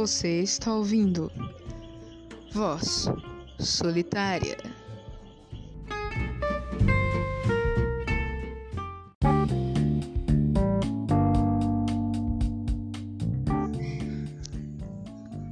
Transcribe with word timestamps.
Você 0.00 0.40
está 0.40 0.74
ouvindo 0.74 1.30
Voz 2.54 3.06
Solitária. 3.58 4.56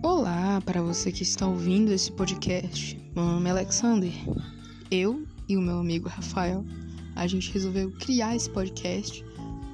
Olá 0.03 0.63
para 0.65 0.81
você 0.81 1.13
que 1.13 1.23
está 1.23 1.47
ouvindo 1.47 1.93
esse 1.93 2.11
podcast. 2.13 2.99
Meu 3.15 3.27
nome 3.27 3.49
é 3.49 3.53
Alexander. 3.53 4.13
Eu 4.91 5.27
e 5.47 5.59
o 5.59 5.61
meu 5.61 5.79
amigo 5.79 6.09
Rafael, 6.09 6.65
a 7.15 7.27
gente 7.27 7.53
resolveu 7.53 7.91
criar 7.99 8.35
esse 8.35 8.49
podcast 8.49 9.23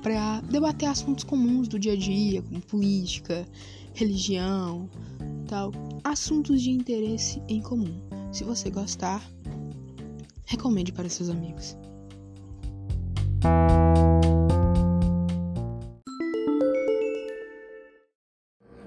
para 0.05 0.43
debater 0.43 0.87
assuntos 0.87 1.25
comuns 1.25 1.67
do 1.67 1.79
dia 1.79 1.95
a 1.95 1.97
dia, 1.97 2.43
como 2.43 2.61
política, 2.61 3.47
religião, 3.95 4.87
tal, 5.49 5.73
assuntos 6.05 6.61
de 6.61 6.71
interesse 6.71 7.43
em 7.49 7.63
comum. 7.63 7.99
Se 8.31 8.45
você 8.45 8.69
gostar, 8.69 9.23
recomende 10.45 10.93
para 10.93 11.09
seus 11.09 11.31
amigos. 11.31 11.75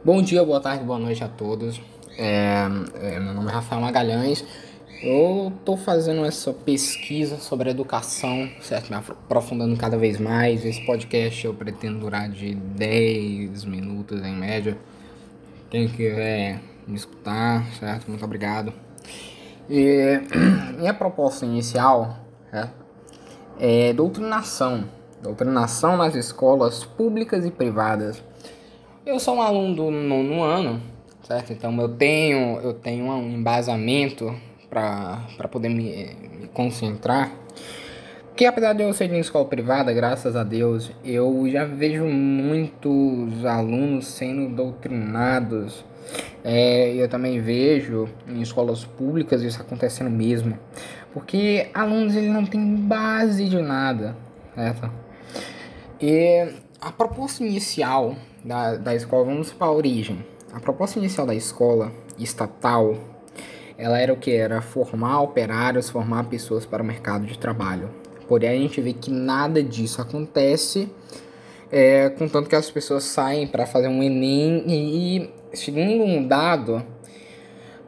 Bom 0.05 0.21
dia, 0.21 0.45
boa 0.45 0.61
tarde, 0.61 0.83
boa 0.83 0.99
noite 0.99 1.23
a 1.23 1.27
todos. 1.27 1.81
É, 2.15 2.67
é, 3.01 3.19
meu 3.19 3.33
nome 3.33 3.49
é 3.49 3.53
Rafael 3.53 3.81
Magalhães. 3.81 4.45
Eu 5.01 5.53
estou 5.55 5.77
fazendo 5.77 6.25
essa 6.25 6.51
pesquisa 6.51 7.37
sobre 7.37 7.69
educação, 7.69 8.49
certo? 8.61 8.89
Me 8.89 8.95
aprofundando 8.95 9.77
cada 9.77 9.95
vez 9.95 10.19
mais. 10.19 10.65
Esse 10.65 10.83
podcast 10.87 11.45
eu 11.45 11.53
pretendo 11.53 11.99
durar 11.99 12.27
de 12.27 12.55
10 12.55 13.63
minutos 13.65 14.25
em 14.25 14.35
média. 14.35 14.75
Quem 15.69 15.87
quiser 15.87 16.59
me 16.87 16.95
escutar, 16.95 17.63
certo? 17.79 18.07
Muito 18.07 18.25
obrigado. 18.25 18.73
E 19.69 20.19
minha 20.79 20.95
proposta 20.95 21.45
inicial 21.45 22.17
é, 22.51 22.67
é 23.59 23.93
doutrinação. 23.93 24.85
Doutrinação 25.21 25.95
nas 25.95 26.15
escolas 26.15 26.83
públicas 26.83 27.45
e 27.45 27.51
privadas. 27.51 28.23
Eu 29.05 29.19
sou 29.19 29.35
um 29.35 29.41
aluno 29.43 29.75
do 29.75 29.91
nono 29.91 30.41
ano, 30.41 30.81
certo? 31.21 31.53
Então 31.53 31.79
eu 31.79 31.89
tenho, 31.89 32.59
eu 32.61 32.73
tenho 32.73 33.05
um 33.05 33.35
embasamento 33.35 34.33
para 34.69 35.47
poder 35.49 35.69
me, 35.69 36.15
me 36.39 36.47
concentrar. 36.47 37.31
Porque 38.37 38.45
apesar 38.45 38.73
de 38.73 38.83
eu 38.83 38.93
ser 38.93 39.07
de 39.07 39.15
uma 39.15 39.19
escola 39.19 39.45
privada, 39.45 39.91
graças 39.91 40.35
a 40.35 40.43
Deus, 40.43 40.91
eu 41.03 41.49
já 41.49 41.65
vejo 41.65 42.05
muitos 42.05 43.43
alunos 43.43 44.05
sendo 44.05 44.55
doutrinados. 44.55 45.83
É, 46.43 46.93
eu 46.93 47.09
também 47.09 47.41
vejo 47.41 48.07
em 48.27 48.39
escolas 48.41 48.85
públicas 48.85 49.41
isso 49.41 49.59
acontecendo 49.59 50.11
mesmo. 50.11 50.57
Porque 51.11 51.71
alunos 51.73 52.15
eles 52.15 52.29
não 52.29 52.45
têm 52.45 52.75
base 52.75 53.49
de 53.49 53.59
nada, 53.59 54.15
certo? 54.53 54.91
E 55.99 56.47
a 56.79 56.91
proposta 56.91 57.43
inicial 57.43 58.15
da, 58.45 58.75
da 58.75 58.93
escola, 58.93 59.25
vamos 59.25 59.51
para 59.51 59.65
a 59.65 59.71
origem. 59.71 60.23
A 60.53 60.59
proposta 60.59 60.99
inicial 60.99 61.25
da 61.25 61.33
escola 61.33 61.91
estatal, 62.19 62.95
ela 63.77 63.99
era 63.99 64.11
o 64.11 64.17
que? 64.17 64.31
Era 64.31 64.61
formar 64.61 65.21
operários, 65.21 65.89
formar 65.89 66.23
pessoas 66.25 66.65
para 66.65 66.81
o 66.81 66.85
mercado 66.85 67.25
de 67.25 67.37
trabalho. 67.37 67.89
Porém, 68.27 68.49
a 68.49 68.53
gente 68.53 68.81
vê 68.81 68.93
que 68.93 69.11
nada 69.11 69.61
disso 69.63 70.01
acontece, 70.01 70.89
é, 71.71 72.09
contanto 72.09 72.49
que 72.49 72.55
as 72.55 72.69
pessoas 72.71 73.03
saem 73.03 73.45
para 73.47 73.65
fazer 73.65 73.87
um 73.87 74.01
Enem 74.01 74.63
e, 74.67 75.29
segundo 75.53 76.03
um 76.03 76.27
dado, 76.27 76.83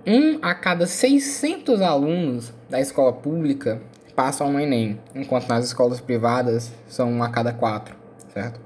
um 0.06 0.38
a 0.42 0.54
cada 0.54 0.86
600 0.86 1.82
alunos 1.82 2.54
da 2.70 2.80
escola 2.80 3.12
pública 3.12 3.82
passam 4.16 4.52
no 4.52 4.60
Enem, 4.60 5.00
enquanto 5.16 5.48
nas 5.48 5.66
escolas 5.66 6.00
privadas 6.00 6.72
são 6.88 7.12
um 7.12 7.24
a 7.24 7.30
cada 7.30 7.54
quatro, 7.54 7.96
certo? 8.34 8.60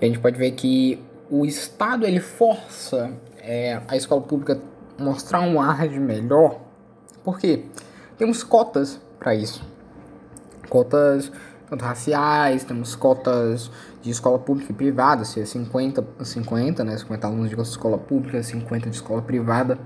E 0.00 0.04
a 0.04 0.08
gente 0.08 0.18
pode 0.18 0.36
ver 0.36 0.52
que 0.52 1.00
o 1.30 1.44
Estado 1.44 2.06
ele 2.06 2.20
força 2.20 3.12
é, 3.40 3.80
a 3.88 3.96
escola 3.96 4.20
pública 4.20 4.60
mostrar 4.98 5.40
um 5.40 5.60
ar 5.60 5.88
de 5.88 5.98
melhor, 5.98 6.60
porque 7.24 7.64
temos 8.16 8.42
cotas 8.42 9.00
para 9.18 9.34
isso. 9.34 9.62
Cotas 10.68 11.30
tanto 11.68 11.84
raciais, 11.84 12.64
temos 12.64 12.96
cotas 12.96 13.70
de 14.00 14.10
escola 14.10 14.38
pública 14.38 14.72
e 14.72 14.74
privada, 14.74 15.24
se 15.24 15.40
é 15.40 15.44
50, 15.44 16.04
50, 16.24 16.84
né, 16.84 16.96
50 16.96 17.26
alunos 17.26 17.50
de 17.50 17.60
escola 17.60 17.98
pública, 17.98 18.42
50 18.42 18.88
de 18.88 18.96
escola 18.96 19.20
privada, 19.20 19.78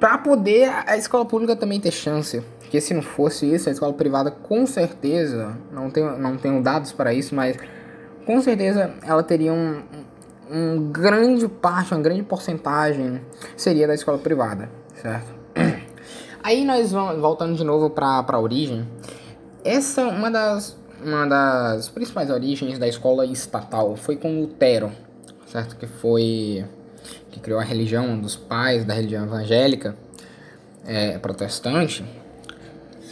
para 0.00 0.18
poder 0.18 0.70
a 0.86 0.96
escola 0.96 1.24
pública 1.24 1.54
também 1.54 1.80
ter 1.80 1.92
chance, 1.92 2.42
porque 2.60 2.80
se 2.80 2.94
não 2.94 3.02
fosse 3.02 3.46
isso, 3.46 3.68
a 3.68 3.72
escola 3.72 3.92
privada 3.92 4.30
com 4.30 4.66
certeza, 4.66 5.56
não 5.72 5.90
tenho, 5.90 6.18
não 6.18 6.36
tenho 6.36 6.62
dados 6.62 6.92
para 6.92 7.14
isso, 7.14 7.34
mas 7.34 7.56
com 8.26 8.40
certeza 8.40 8.92
ela 9.02 9.22
teria 9.22 9.52
um, 9.52 9.82
um 10.50 10.90
grande 10.90 11.48
parte, 11.48 11.94
uma 11.94 12.02
grande 12.02 12.22
porcentagem 12.22 13.20
seria 13.56 13.86
da 13.86 13.94
escola 13.94 14.18
privada, 14.18 14.70
certo? 14.94 15.34
Aí 16.42 16.64
nós 16.64 16.92
vamos 16.92 17.20
voltando 17.20 17.56
de 17.56 17.64
novo 17.64 17.90
para 17.90 18.24
a 18.26 18.40
origem, 18.40 18.86
essa 19.64 20.06
uma 20.06 20.30
das 20.30 20.76
uma 21.02 21.26
das 21.26 21.88
principais 21.88 22.28
origens 22.28 22.78
da 22.78 22.88
escola 22.88 23.24
estatal 23.24 23.94
foi 23.96 24.16
com 24.16 24.40
Lutero, 24.40 24.90
certo? 25.46 25.76
Que 25.76 25.86
foi 25.86 26.64
que 27.30 27.40
criou 27.40 27.60
a 27.60 27.62
religião, 27.62 28.04
um 28.06 28.20
dos 28.20 28.34
pais 28.34 28.84
da 28.84 28.94
religião 28.94 29.24
evangélica 29.24 29.94
é, 30.84 31.18
protestante. 31.18 32.04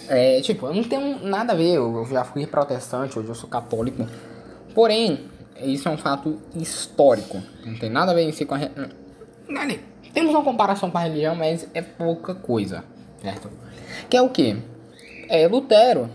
É, 0.09 0.41
tipo, 0.41 0.67
eu 0.67 0.75
não 0.75 0.85
tenho 0.85 1.25
nada 1.25 1.53
a 1.53 1.57
ver, 1.57 1.75
eu 1.75 2.07
já 2.11 2.25
fui 2.25 2.47
protestante, 2.47 3.19
hoje 3.19 3.29
eu 3.29 3.35
sou 3.35 3.49
católico. 3.49 4.07
Porém, 4.75 5.29
isso 5.62 5.89
é 5.89 5.91
um 5.91 5.99
fato 5.99 6.39
histórico. 6.55 7.43
Não 7.65 7.77
tem 7.78 7.91
nada 7.91 8.12
a 8.12 8.15
ver 8.15 8.22
em 8.22 8.33
si 8.33 8.44
com 8.44 8.55
a 8.55 8.59
religião. 8.59 8.89
Temos 10.12 10.34
uma 10.34 10.43
comparação 10.43 10.91
com 10.91 10.99
a 10.99 11.03
religião, 11.03 11.34
mas 11.34 11.69
é 11.75 11.83
pouca 11.83 12.34
coisa, 12.34 12.84
certo? 13.21 13.50
Que 14.09 14.16
é 14.16 14.22
o 14.22 14.31
que? 14.31 14.56
É 15.28 15.47
Lutero 15.47 16.09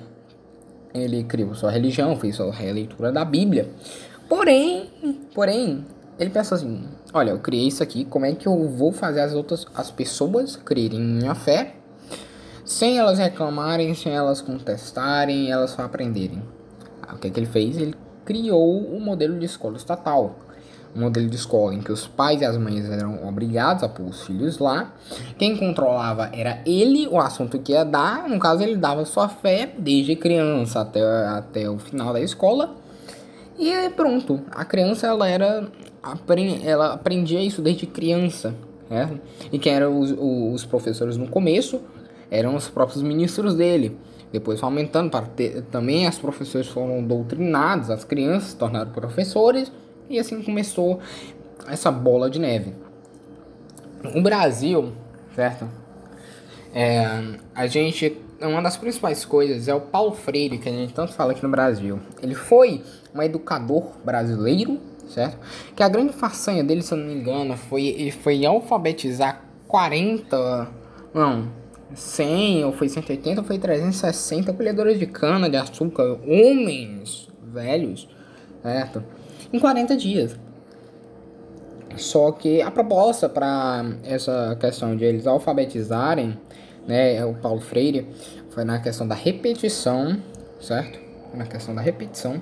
ele 0.93 1.23
criou 1.23 1.55
sua 1.55 1.71
religião, 1.71 2.15
fez 2.15 2.35
sua 2.35 2.51
releitura 2.51 3.11
da 3.11 3.23
Bíblia. 3.23 3.69
Porém, 4.27 4.89
porém, 5.33 5.85
ele 6.19 6.29
pensa 6.29 6.55
assim: 6.55 6.87
olha, 7.13 7.31
eu 7.31 7.39
criei 7.39 7.67
isso 7.67 7.81
aqui, 7.81 8.05
como 8.05 8.25
é 8.25 8.33
que 8.33 8.47
eu 8.47 8.67
vou 8.69 8.91
fazer 8.91 9.21
as 9.21 9.33
outras 9.33 9.65
as 9.73 9.91
pessoas 9.91 10.55
crerem 10.55 10.99
em 10.99 11.03
minha 11.03 11.35
fé 11.35 11.75
sem 12.63 12.97
elas 12.97 13.19
reclamarem, 13.19 13.93
sem 13.93 14.13
elas 14.13 14.39
contestarem, 14.39 15.51
elas 15.51 15.71
só 15.71 15.83
aprenderem? 15.83 16.41
o 17.11 17.17
que, 17.17 17.27
é 17.27 17.29
que 17.29 17.39
ele 17.39 17.47
fez? 17.47 17.75
Ele 17.75 17.93
criou 18.25 18.81
o 18.81 18.97
um 18.97 18.99
modelo 18.99 19.37
de 19.39 19.45
escola 19.45 19.77
estatal 19.77 20.35
um 20.95 21.01
modelo 21.01 21.27
de 21.27 21.35
escola 21.35 21.73
em 21.73 21.81
que 21.81 21.91
os 21.91 22.07
pais 22.07 22.41
e 22.41 22.45
as 22.45 22.57
mães 22.57 22.89
eram 22.89 23.27
obrigados 23.27 23.83
a 23.83 23.89
pôr 23.89 24.07
os 24.07 24.23
filhos 24.23 24.59
lá. 24.59 24.93
Quem 25.37 25.55
controlava 25.55 26.29
era 26.33 26.61
ele, 26.65 27.07
o 27.07 27.19
assunto 27.19 27.59
que 27.59 27.71
ia 27.71 27.83
dar. 27.83 28.27
No 28.27 28.39
caso, 28.39 28.61
ele 28.63 28.75
dava 28.75 29.05
sua 29.05 29.29
fé 29.29 29.71
desde 29.77 30.15
criança 30.15 30.81
até, 30.81 31.01
até 31.27 31.69
o 31.69 31.79
final 31.79 32.13
da 32.13 32.19
escola. 32.19 32.75
E 33.57 33.89
pronto, 33.91 34.41
a 34.51 34.65
criança 34.65 35.07
ela 35.07 35.27
era 35.27 35.67
ela 36.63 36.93
aprendia 36.93 37.39
isso 37.39 37.61
desde 37.61 37.85
criança, 37.85 38.55
né? 38.89 39.19
E 39.51 39.59
quem 39.59 39.73
eram 39.73 39.99
os, 39.99 40.11
os 40.17 40.65
professores 40.65 41.15
no 41.15 41.27
começo 41.27 41.79
eram 42.31 42.55
os 42.55 42.69
próprios 42.69 43.03
ministros 43.03 43.53
dele. 43.53 43.95
Depois 44.31 44.59
foi 44.59 44.67
aumentando 44.67 45.09
para 45.09 45.25
ter, 45.25 45.61
também 45.63 46.07
as 46.07 46.17
professores 46.17 46.67
foram 46.67 47.03
doutrinados, 47.03 47.89
as 47.89 48.03
crianças 48.03 48.51
se 48.51 48.55
tornaram 48.55 48.91
professores 48.91 49.71
e 50.09 50.19
assim 50.19 50.41
começou 50.41 50.99
essa 51.67 51.91
bola 51.91 52.29
de 52.29 52.39
neve. 52.39 52.73
O 54.15 54.21
Brasil, 54.21 54.93
certo? 55.35 55.67
É, 56.73 57.05
a 57.53 57.67
gente. 57.67 58.17
Uma 58.41 58.61
das 58.61 58.75
principais 58.75 59.23
coisas 59.23 59.67
é 59.67 59.75
o 59.75 59.81
Paulo 59.81 60.13
Freire, 60.13 60.57
que 60.57 60.67
a 60.67 60.71
gente 60.71 60.93
tanto 60.93 61.13
fala 61.13 61.31
aqui 61.31 61.43
no 61.43 61.49
Brasil. 61.49 61.99
Ele 62.23 62.33
foi 62.33 62.81
um 63.13 63.21
educador 63.21 63.91
brasileiro, 64.03 64.79
certo? 65.07 65.37
Que 65.75 65.83
a 65.83 65.87
grande 65.87 66.11
façanha 66.13 66.63
dele, 66.63 66.81
se 66.81 66.91
eu 66.91 66.97
não 66.97 67.05
me 67.05 67.13
engano, 67.13 67.55
foi, 67.55 67.85
ele 67.85 68.09
foi 68.09 68.43
alfabetizar 68.43 69.43
40. 69.67 70.67
Não, 71.13 71.49
100, 71.93 72.65
ou 72.65 72.73
foi 72.73 72.89
180, 72.89 73.41
ou 73.41 73.47
foi 73.47 73.57
360 73.57 74.53
colhedoras 74.53 74.97
de 74.97 75.05
cana 75.05 75.49
de 75.49 75.57
açúcar, 75.57 76.19
homens 76.25 77.27
velhos, 77.53 78.07
certo? 78.61 79.03
em 79.53 79.59
40 79.59 79.95
dias. 79.95 80.39
Só 81.97 82.31
que 82.31 82.61
a 82.61 82.71
proposta 82.71 83.27
para 83.27 83.85
essa 84.03 84.55
questão 84.59 84.95
de 84.95 85.03
eles 85.03 85.27
alfabetizarem, 85.27 86.37
né, 86.87 87.15
é 87.15 87.25
o 87.25 87.33
Paulo 87.33 87.59
Freire, 87.59 88.07
foi 88.49 88.63
na 88.63 88.79
questão 88.79 89.07
da 89.07 89.15
repetição, 89.15 90.17
certo? 90.59 90.99
Na 91.33 91.45
questão 91.45 91.75
da 91.75 91.81
repetição. 91.81 92.41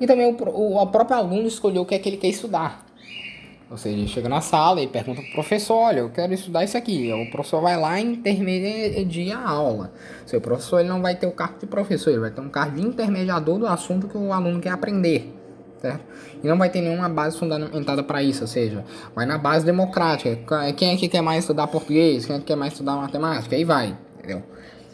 E 0.00 0.06
também 0.06 0.26
o, 0.26 0.36
o, 0.50 0.76
o 0.76 0.86
próprio 0.88 1.16
aluno 1.16 1.46
escolheu 1.46 1.82
o 1.82 1.86
que 1.86 1.94
é 1.94 1.98
que 1.98 2.08
ele 2.08 2.16
quer 2.16 2.28
estudar. 2.28 2.83
Ou 3.70 3.78
seja, 3.78 4.06
chega 4.06 4.28
na 4.28 4.40
sala 4.40 4.82
e 4.82 4.86
pergunta 4.86 5.22
pro 5.22 5.32
professor, 5.32 5.74
olha, 5.74 6.00
eu 6.00 6.10
quero 6.10 6.32
estudar 6.34 6.64
isso 6.64 6.76
aqui. 6.76 7.10
O 7.12 7.30
professor 7.30 7.62
vai 7.62 7.76
lá 7.78 7.98
e 7.98 8.04
intermedia 8.04 9.38
a 9.38 9.48
aula. 9.48 9.92
Seu 10.26 10.40
professor 10.40 10.80
ele 10.80 10.88
não 10.88 11.00
vai 11.00 11.14
ter 11.14 11.26
o 11.26 11.32
cargo 11.32 11.58
de 11.58 11.66
professor, 11.66 12.10
ele 12.10 12.20
vai 12.20 12.30
ter 12.30 12.40
um 12.40 12.48
cargo 12.48 12.76
de 12.76 12.86
intermediador 12.86 13.58
do 13.58 13.66
assunto 13.66 14.06
que 14.06 14.16
o 14.16 14.32
aluno 14.32 14.60
quer 14.60 14.70
aprender. 14.70 15.32
Certo? 15.80 16.00
E 16.42 16.46
não 16.46 16.56
vai 16.56 16.70
ter 16.70 16.80
nenhuma 16.80 17.08
base 17.08 17.38
fundamentada 17.38 18.02
para 18.02 18.22
isso, 18.22 18.42
ou 18.42 18.46
seja, 18.46 18.84
vai 19.14 19.26
na 19.26 19.38
base 19.38 19.64
democrática. 19.66 20.72
Quem 20.76 20.94
é 20.94 20.96
que 20.96 21.08
quer 21.08 21.20
mais 21.20 21.44
estudar 21.44 21.66
português? 21.66 22.26
Quem 22.26 22.36
é 22.36 22.38
que 22.38 22.44
quer 22.44 22.56
mais 22.56 22.74
estudar 22.74 22.96
matemática? 22.96 23.56
Aí 23.56 23.64
vai, 23.64 23.96
entendeu? 24.18 24.42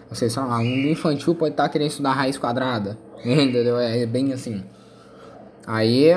Ou 0.08 0.16
seja, 0.16 0.40
um 0.40 0.50
aluno 0.50 0.88
infantil 0.88 1.34
pode 1.34 1.52
estar 1.52 1.68
querendo 1.68 1.90
estudar 1.90 2.12
raiz 2.12 2.36
quadrada, 2.36 2.98
entendeu? 3.24 3.78
É 3.78 4.06
bem 4.06 4.32
assim. 4.32 4.64
Aí, 5.66 6.08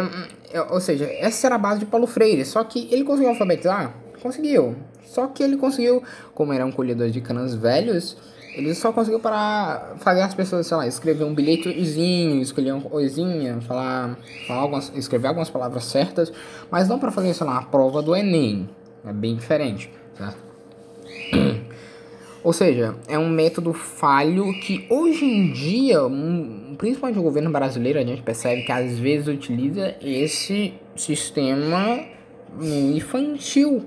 ou 0.62 0.80
seja, 0.80 1.06
essa 1.06 1.48
era 1.48 1.56
a 1.56 1.58
base 1.58 1.80
de 1.80 1.86
Paulo 1.86 2.08
Freire. 2.08 2.46
Só 2.46 2.64
que 2.64 2.88
ele 2.92 3.04
conseguiu 3.04 3.30
alfabetizar? 3.30 3.94
Conseguiu. 4.22 4.76
Só 5.06 5.28
que 5.28 5.44
ele 5.44 5.58
conseguiu, 5.58 6.04
como 6.34 6.54
era 6.54 6.66
um 6.66 6.72
colhedor 6.72 7.10
de 7.10 7.22
canas 7.22 7.54
velhos, 7.54 8.18
ele 8.56 8.74
só 8.76 8.92
conseguiu 8.92 9.20
para 9.20 9.96
fazer 9.98 10.22
as 10.22 10.34
pessoas, 10.34 10.68
sei 10.68 10.78
lá, 10.78 10.88
escrever 10.88 11.24
um 11.24 11.34
bilhetezinho, 11.34 12.42
escolher 12.42 12.72
uma 12.72 12.82
coisinha, 12.82 13.60
falar, 13.62 14.18
falar 14.48 14.62
algumas, 14.62 14.92
escrever 14.96 15.28
algumas 15.28 15.50
palavras 15.50 15.86
certas, 15.86 16.32
mas 16.70 16.88
não 16.88 17.00
para 17.00 17.12
fazer, 17.12 17.34
sei 17.34 17.48
lá, 17.48 17.58
a 17.58 17.62
prova 17.64 18.02
do 18.02 18.16
Enem. 18.16 18.70
É 19.06 19.12
bem 19.12 19.36
diferente, 19.36 19.92
certo? 20.18 20.38
Ou 22.44 22.52
seja, 22.52 22.96
é 23.08 23.18
um 23.18 23.30
método 23.30 23.72
falho 23.72 24.54
que 24.60 24.86
hoje 24.90 25.24
em 25.24 25.52
dia, 25.54 26.00
principalmente 26.78 27.18
o 27.18 27.24
governo 27.24 27.50
brasileiro, 27.50 27.98
a 28.00 28.04
gente 28.04 28.22
percebe 28.22 28.64
que 28.64 28.72
às 28.72 29.00
vezes 29.00 29.28
utiliza 29.28 29.96
esse 30.02 30.74
sistema 30.96 32.06
infantil. 32.62 33.86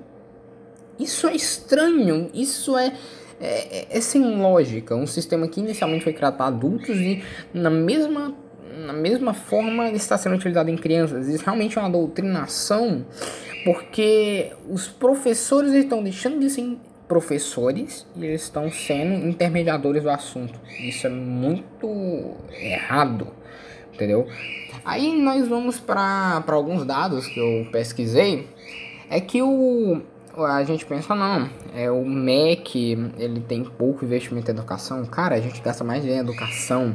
Isso 0.99 1.27
é 1.27 1.35
estranho, 1.35 2.31
isso 2.33 2.79
é, 2.79 2.95
é, 3.39 3.99
é 3.99 4.01
sem 4.01 4.23
lógica. 4.41 4.97
Um 4.97 5.07
sistema 5.07 5.47
que 5.47 5.61
inicialmente 5.61 6.05
foi 6.05 6.15
criado 6.15 6.39
para 6.39 6.47
adultos 6.47 6.97
e 6.97 7.23
na 7.53 7.69
mesma 7.69 8.35
na 8.77 8.93
mesma 8.93 9.33
forma 9.33 9.89
está 9.91 10.19
sendo 10.19 10.35
utilizado 10.35 10.71
em 10.71 10.77
crianças. 10.77 11.29
Isso 11.29 11.43
realmente 11.43 11.79
é 11.79 11.81
uma 11.81 11.89
doutrinação, 11.89 13.07
porque 13.65 14.53
os 14.69 14.87
professores 14.87 15.73
estão 15.73 16.03
deixando 16.03 16.39
de 16.39 16.51
ser 16.51 16.61
professores 17.09 18.07
e 18.17 18.25
eles 18.25 18.43
estão 18.43 18.71
sendo 18.71 19.27
intermediadores 19.27 20.03
do 20.03 20.11
assunto. 20.11 20.59
Isso 20.81 21.07
é 21.07 21.11
muito 21.11 22.35
errado, 22.51 23.29
entendeu? 23.93 24.27
Aí 24.85 25.21
nós 25.21 25.49
vamos 25.49 25.79
para 25.81 26.43
alguns 26.49 26.85
dados 26.85 27.27
que 27.27 27.39
eu 27.39 27.71
pesquisei. 27.71 28.49
É 29.09 29.21
que 29.21 29.41
o 29.41 30.03
a 30.45 30.63
gente 30.65 30.85
pensa 30.85 31.15
não, 31.15 31.49
é 31.75 31.91
o 31.91 32.05
MEC, 32.05 33.11
ele 33.17 33.41
tem 33.41 33.65
pouco 33.65 34.05
investimento 34.05 34.51
em 34.51 34.55
educação. 34.55 35.05
Cara, 35.07 35.35
a 35.35 35.41
gente 35.41 35.63
gasta 35.63 35.83
mais 35.83 36.05
em 36.05 36.19
educação 36.19 36.95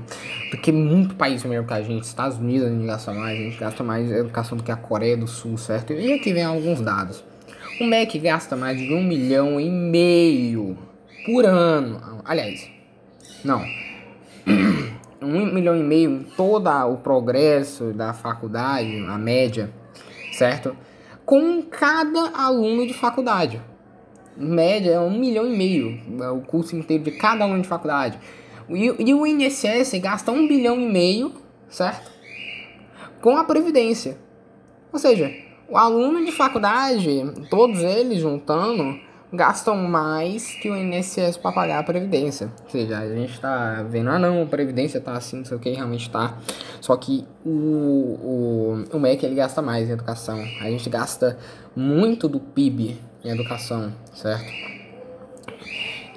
do 0.51 0.57
que 0.57 0.71
muito 0.71 1.15
país 1.15 1.43
melhor 1.43 1.65
que 1.65 1.73
a 1.73 1.81
gente. 1.81 2.03
Estados 2.03 2.37
Unidos 2.37 2.67
a 2.67 2.71
gente 2.71 2.85
gasta 2.85 3.11
mais, 3.13 3.39
a 3.39 3.43
gente 3.43 3.57
gasta 3.57 3.83
mais 3.83 4.11
em 4.11 4.13
educação 4.13 4.57
do 4.57 4.63
que 4.63 4.71
a 4.71 4.75
Coreia 4.75 5.17
do 5.17 5.27
Sul, 5.27 5.57
certo? 5.57 5.91
E 5.91 6.13
aqui 6.13 6.31
vem 6.33 6.43
alguns 6.43 6.81
dados. 6.81 7.23
O 7.81 7.83
MEC 7.83 8.19
gasta 8.19 8.55
mais 8.55 8.77
de 8.77 8.93
um 8.93 9.03
milhão 9.03 9.59
e 9.59 9.67
meio 9.67 10.77
por 11.25 11.43
ano. 11.47 12.21
Aliás, 12.23 12.69
não. 13.43 13.65
Um 15.19 15.53
milhão 15.53 15.75
e 15.75 15.83
meio 15.83 16.11
em 16.11 16.23
todo 16.23 16.67
o 16.67 16.97
progresso 16.97 17.91
da 17.93 18.11
faculdade, 18.11 19.05
a 19.07 19.17
média, 19.19 19.71
certo? 20.31 20.75
Com 21.25 21.61
cada 21.63 22.31
aluno 22.35 22.87
de 22.87 22.93
faculdade. 22.93 23.61
Média 24.35 24.91
é 24.91 24.99
um 24.99 25.19
milhão 25.19 25.45
e 25.45 25.55
meio 25.55 25.99
é 26.23 26.29
o 26.29 26.41
curso 26.41 26.75
inteiro 26.75 27.03
de 27.03 27.11
cada 27.11 27.43
aluno 27.43 27.61
de 27.61 27.67
faculdade. 27.67 28.19
E, 28.69 29.09
e 29.09 29.13
o 29.13 29.25
INSS 29.25 29.93
gasta 29.99 30.31
um 30.31 30.47
bilhão 30.47 30.79
e 30.79 30.91
meio, 30.91 31.33
certo? 31.69 32.11
Com 33.21 33.37
a 33.37 33.43
Previdência. 33.43 34.17
Ou 34.91 34.99
seja, 34.99 35.31
o 35.71 35.77
aluno 35.77 36.23
de 36.25 36.33
faculdade, 36.33 37.23
todos 37.49 37.79
eles 37.79 38.19
juntando, 38.19 38.99
gastam 39.31 39.77
mais 39.77 40.53
que 40.55 40.69
o 40.69 40.75
INSS 40.75 41.37
para 41.37 41.53
pagar 41.53 41.79
a 41.79 41.83
Previdência. 41.83 42.51
Ou 42.65 42.69
seja, 42.69 42.99
a 42.99 43.07
gente 43.07 43.31
está 43.31 43.81
vendo, 43.83 44.09
ah 44.09 44.19
não, 44.19 44.43
a 44.43 44.45
Previdência 44.45 44.97
está 44.97 45.13
assim, 45.13 45.37
não 45.37 45.45
sei 45.45 45.55
o 45.55 45.59
que, 45.61 45.69
realmente 45.69 46.07
está. 46.07 46.37
Só 46.81 46.97
que 46.97 47.25
o, 47.45 47.49
o, 47.49 48.83
o 48.91 48.99
MEC 48.99 49.25
ele 49.25 49.35
gasta 49.35 49.61
mais 49.61 49.89
em 49.89 49.93
educação. 49.93 50.39
A 50.59 50.69
gente 50.69 50.89
gasta 50.89 51.39
muito 51.73 52.27
do 52.27 52.41
PIB 52.41 52.99
em 53.23 53.29
educação, 53.29 53.93
certo? 54.13 54.51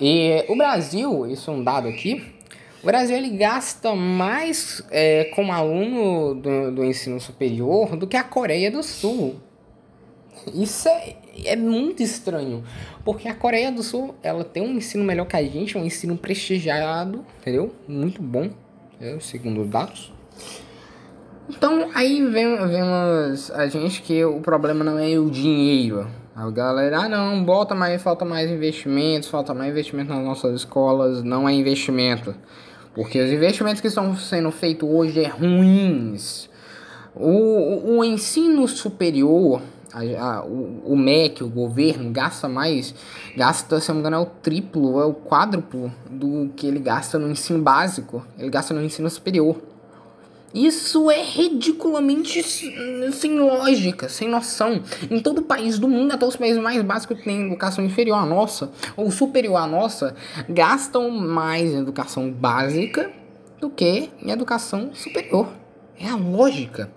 E 0.01 0.45
o 0.49 0.57
Brasil, 0.57 1.29
isso 1.29 1.49
é 1.49 1.55
um 1.55 1.63
dado 1.63 1.87
aqui, 1.87 2.35
o 2.83 2.87
Brasil 2.87 3.17
ele 3.17 3.31
gasta 3.31 3.95
mais 3.95 4.85
é, 4.91 5.25
como 5.35 5.53
aluno 5.53 6.35
do, 6.35 6.73
do 6.73 6.85
ensino 6.85 7.21
superior 7.21 7.97
do 7.97 8.07
que 8.07 8.17
a 8.17 8.25
Coreia 8.25 8.71
do 8.71 8.83
Sul. 8.83 9.41
Isso 10.53 10.89
é, 10.89 11.17
é 11.45 11.57
muito 11.57 12.03
estranho, 12.03 12.63
porque 13.05 13.29
a 13.29 13.35
Coreia 13.35 13.71
do 13.71 13.83
Sul 13.83 14.15
ela 14.23 14.45
tem 14.45 14.63
um 14.63 14.77
ensino 14.77 15.05
melhor 15.05 15.27
que 15.27 15.37
a 15.37 15.43
gente, 15.43 15.79
um 15.79 15.85
ensino 15.85 16.17
prestigiado, 16.17 17.25
entendeu? 17.41 17.75
Muito 17.89 18.21
bom, 18.21 18.51
é, 19.01 19.19
segundo 19.21 19.63
os 19.63 19.69
dados. 19.69 20.13
Então 21.49 21.91
aí 21.95 22.25
vemos 22.25 23.51
a 23.51 23.67
gente 23.67 24.03
que 24.03 24.25
o 24.25 24.41
problema 24.41 24.83
não 24.83 24.99
é 24.99 25.19
o 25.19 25.31
dinheiro. 25.31 26.09
A 26.35 26.51
galera, 26.51 27.03
ah 27.03 27.09
não, 27.09 27.45
bota 27.45 27.75
mais, 27.75 28.03
falta 28.03 28.25
mais 28.25 28.51
investimentos, 28.51 29.29
falta 29.29 29.55
mais 29.55 29.71
investimento 29.71 30.13
nas 30.13 30.25
nossas 30.25 30.57
escolas, 30.57 31.23
não 31.23 31.49
é 31.49 31.53
investimento. 31.53 32.35
Porque 32.95 33.21
os 33.21 33.31
investimentos 33.31 33.81
que 33.81 33.89
estão 33.89 34.17
sendo 34.17 34.51
feitos 34.51 34.89
hoje 34.89 35.23
é 35.23 35.29
ruins. 35.29 36.49
O, 37.15 37.99
o 37.99 38.05
ensino 38.05 38.67
superior, 38.67 39.63
a, 39.95 40.25
a, 40.25 40.45
o, 40.45 40.93
o 40.93 40.97
MEC, 40.97 41.45
o 41.45 41.49
governo, 41.49 42.11
gasta 42.11 42.49
mais, 42.49 42.95
gasta, 43.37 43.81
se 43.81 43.89
não 43.89 43.97
me 43.97 44.01
engano, 44.01 44.17
é 44.17 44.19
o 44.19 44.27
triplo, 44.27 45.01
é 45.01 45.05
o 45.05 45.15
quádruplo 45.15 45.93
do 46.11 46.51
que 46.57 46.67
ele 46.67 46.81
gasta 46.81 47.19
no 47.19 47.31
ensino 47.31 47.63
básico. 47.63 48.27
Ele 48.37 48.51
gasta 48.51 48.75
no 48.75 48.83
ensino 48.83 49.09
superior. 49.09 49.57
Isso 50.53 51.11
é 51.11 51.21
ridiculamente 51.21 52.41
sem 53.13 53.39
lógica, 53.41 54.09
sem 54.09 54.29
noção. 54.29 54.81
Em 55.11 55.19
todo 55.19 55.43
país 55.43 55.81
do 55.81 55.89
mundo, 55.89 56.13
até 56.13 56.25
os 56.25 56.37
países 56.37 56.63
mais 56.63 56.81
básicos 56.83 57.19
que 57.19 57.25
têm 57.25 57.47
educação 57.47 57.85
inferior 57.85 58.19
à 58.19 58.25
nossa, 58.25 58.71
ou 58.97 59.11
superior 59.11 59.57
à 59.57 59.67
nossa, 59.67 60.15
gastam 60.49 61.11
mais 61.11 61.73
em 61.73 61.79
educação 61.79 62.31
básica 62.31 63.11
do 63.61 63.69
que 63.69 64.11
em 64.23 64.31
educação 64.31 64.91
superior. 64.95 65.49
É 65.99 66.09
a 66.09 66.15
lógica. 66.15 66.89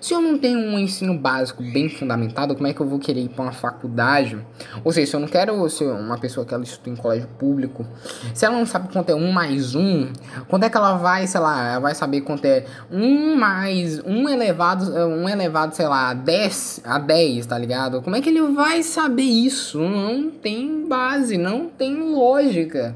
Se 0.00 0.14
eu 0.14 0.20
não 0.20 0.38
tenho 0.38 0.58
um 0.58 0.78
ensino 0.78 1.16
básico 1.18 1.62
bem 1.62 1.88
fundamentado, 1.88 2.54
como 2.54 2.66
é 2.66 2.72
que 2.72 2.80
eu 2.80 2.86
vou 2.86 2.98
querer 2.98 3.22
ir 3.22 3.28
para 3.28 3.42
uma 3.42 3.52
faculdade? 3.52 4.38
Ou 4.84 4.92
seja, 4.92 5.10
se 5.10 5.16
eu 5.16 5.20
não 5.20 5.26
quero 5.26 5.68
ser 5.68 5.86
uma 5.86 6.16
pessoa 6.18 6.46
que 6.46 6.54
ela 6.54 6.62
estuda 6.62 6.90
em 6.90 6.96
colégio 6.96 7.28
público, 7.38 7.84
se 8.32 8.44
ela 8.44 8.56
não 8.56 8.64
sabe 8.64 8.92
quanto 8.92 9.10
é 9.10 9.14
um 9.14 9.32
mais 9.32 9.74
um, 9.74 10.08
quando 10.46 10.64
é 10.64 10.70
que 10.70 10.76
ela 10.76 10.96
vai, 10.96 11.26
sei 11.26 11.40
lá, 11.40 11.72
ela 11.72 11.80
vai 11.80 11.94
saber 11.94 12.20
quanto 12.20 12.44
é 12.44 12.64
um 12.90 13.34
mais 13.34 13.98
um 14.04 14.28
elevado, 14.28 14.84
um 14.92 15.28
elevado, 15.28 15.74
sei 15.74 15.86
lá, 15.86 16.14
10 16.14 16.82
a 16.84 16.98
10, 16.98 17.46
tá 17.46 17.58
ligado? 17.58 18.00
Como 18.00 18.14
é 18.14 18.20
que 18.20 18.28
ele 18.28 18.42
vai 18.52 18.82
saber 18.82 19.22
isso? 19.22 19.80
Não 19.80 20.30
tem 20.30 20.86
base, 20.86 21.36
não 21.36 21.66
tem 21.66 21.96
lógica. 22.14 22.94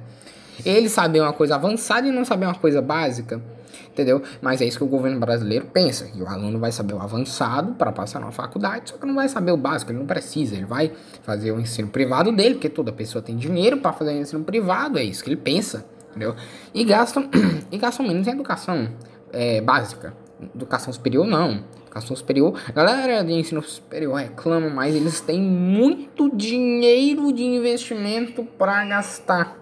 Ele 0.64 0.88
saber 0.88 1.20
uma 1.20 1.32
coisa 1.32 1.56
avançada 1.56 2.06
e 2.06 2.12
não 2.12 2.24
saber 2.24 2.46
uma 2.46 2.54
coisa 2.54 2.80
básica 2.80 3.42
entendeu? 3.88 4.22
Mas 4.40 4.60
é 4.60 4.64
isso 4.64 4.78
que 4.78 4.84
o 4.84 4.88
governo 4.88 5.18
brasileiro 5.18 5.66
pensa, 5.66 6.06
que 6.06 6.22
o 6.22 6.26
aluno 6.26 6.58
vai 6.58 6.72
saber 6.72 6.94
o 6.94 7.00
avançado 7.00 7.74
para 7.74 7.92
passar 7.92 8.20
na 8.20 8.30
faculdade, 8.30 8.90
só 8.90 8.96
que 8.96 9.06
não 9.06 9.14
vai 9.14 9.28
saber 9.28 9.52
o 9.52 9.56
básico, 9.56 9.90
ele 9.90 9.98
não 9.98 10.06
precisa, 10.06 10.54
ele 10.54 10.64
vai 10.64 10.92
fazer 11.22 11.52
o 11.52 11.60
ensino 11.60 11.88
privado 11.88 12.32
dele, 12.32 12.54
porque 12.54 12.68
toda 12.68 12.92
pessoa 12.92 13.22
tem 13.22 13.36
dinheiro 13.36 13.78
para 13.78 13.92
fazer 13.92 14.10
o 14.10 14.20
ensino 14.20 14.44
privado, 14.44 14.98
é 14.98 15.04
isso 15.04 15.22
que 15.22 15.30
ele 15.30 15.36
pensa, 15.36 15.86
entendeu? 16.10 16.34
E 16.74 16.84
gastam, 16.84 17.28
e 17.70 17.78
gastam 17.78 18.06
menos 18.06 18.26
em 18.26 18.30
educação 18.30 18.88
é, 19.32 19.60
básica, 19.60 20.14
educação 20.54 20.92
superior 20.92 21.26
não. 21.26 21.64
Educação 21.82 22.16
superior, 22.16 22.58
a 22.66 22.72
galera 22.72 23.22
de 23.22 23.34
ensino 23.34 23.62
superior 23.62 24.14
reclama, 24.14 24.70
mas 24.70 24.94
eles 24.94 25.20
têm 25.20 25.42
muito 25.42 26.34
dinheiro 26.34 27.30
de 27.34 27.44
investimento 27.44 28.42
para 28.44 28.82
gastar, 28.86 29.58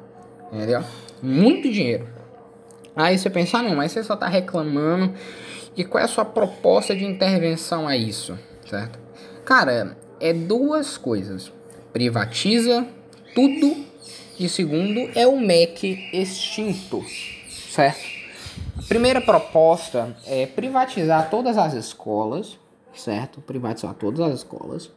entendeu? 0.52 0.85
Muito 1.21 1.69
dinheiro. 1.69 2.20
Aí 2.94 3.18
você 3.18 3.30
pensa, 3.30 3.59
ah, 3.59 3.62
não, 3.62 3.76
mas 3.76 3.92
você 3.92 4.02
só 4.02 4.14
está 4.14 4.28
reclamando. 4.28 5.14
E 5.76 5.85
qual 5.85 6.00
é 6.00 6.04
a 6.04 6.09
sua 6.09 6.25
proposta 6.25 6.94
de 6.94 7.04
intervenção 7.04 7.87
a 7.87 7.97
isso, 7.97 8.38
certo? 8.68 8.99
Cara, 9.44 9.97
é 10.20 10.32
duas 10.32 10.99
coisas. 10.99 11.52
Privatiza 11.92 12.87
tudo 13.35 13.85
e 14.38 14.49
segundo 14.49 15.11
é 15.14 15.26
o 15.26 15.38
MEC 15.38 16.09
extinto, 16.12 17.04
certo? 17.49 18.00
A 18.78 18.82
primeira 18.82 19.20
proposta 19.20 20.16
é 20.26 20.47
privatizar 20.47 21.30
todas 21.30 21.59
as 21.59 21.75
escolas, 21.75 22.59
certo? 22.94 23.40
Privatizar 23.40 23.94
todas 23.94 24.20
as 24.20 24.35
escolas. 24.38 24.90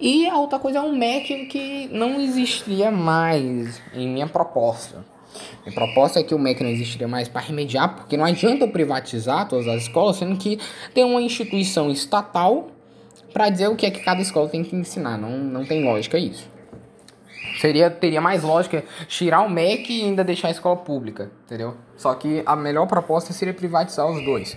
E 0.00 0.26
a 0.28 0.36
outra 0.36 0.58
coisa 0.58 0.78
é 0.78 0.82
um 0.82 0.96
MEC 0.96 1.46
que 1.46 1.88
não 1.88 2.20
existiria 2.20 2.90
mais 2.90 3.80
em 3.94 4.08
minha 4.08 4.26
proposta. 4.26 5.04
Minha 5.64 5.74
proposta 5.74 6.20
é 6.20 6.22
que 6.22 6.34
o 6.34 6.38
MEC 6.38 6.62
não 6.62 6.70
existiria 6.70 7.08
mais 7.08 7.28
para 7.28 7.40
remediar, 7.40 7.94
porque 7.94 8.16
não 8.16 8.24
adianta 8.24 8.64
eu 8.64 8.68
privatizar 8.68 9.48
todas 9.48 9.68
as 9.68 9.82
escolas, 9.82 10.16
sendo 10.16 10.36
que 10.36 10.58
tem 10.92 11.04
uma 11.04 11.20
instituição 11.20 11.90
estatal 11.90 12.68
para 13.32 13.48
dizer 13.48 13.68
o 13.68 13.76
que 13.76 13.86
é 13.86 13.90
que 13.90 14.00
cada 14.00 14.20
escola 14.20 14.48
tem 14.48 14.62
que 14.62 14.76
ensinar. 14.76 15.16
Não, 15.16 15.30
não 15.38 15.64
tem 15.64 15.84
lógica 15.84 16.18
isso. 16.18 16.50
Seria, 17.60 17.90
teria 17.90 18.20
mais 18.20 18.42
lógica 18.42 18.84
tirar 19.06 19.42
o 19.42 19.50
MEC 19.50 19.92
e 19.92 20.02
ainda 20.04 20.24
deixar 20.24 20.48
a 20.48 20.50
escola 20.50 20.76
pública, 20.76 21.30
entendeu? 21.46 21.76
Só 21.96 22.14
que 22.14 22.42
a 22.44 22.56
melhor 22.56 22.86
proposta 22.86 23.32
seria 23.32 23.54
privatizar 23.54 24.10
os 24.10 24.24
dois. 24.24 24.56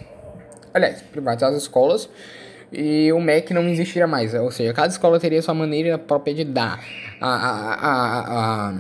Aliás, 0.74 1.02
privatizar 1.02 1.52
as 1.52 1.58
escolas 1.58 2.10
e 2.72 3.12
o 3.14 3.20
MEC 3.20 3.54
não 3.54 3.68
existiria 3.68 4.08
mais. 4.08 4.34
Ou 4.34 4.52
seja, 4.52 4.74
cada 4.74 4.88
escola 4.88 5.20
teria 5.20 5.42
sua 5.42 5.54
maneira 5.54 5.98
própria 5.98 6.34
de 6.34 6.44
dar 6.44 6.84
a, 7.22 7.30
a, 7.30 7.74
a, 7.76 8.70
a 8.70 8.74